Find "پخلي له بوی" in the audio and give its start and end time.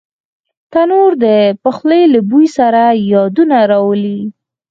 1.63-2.47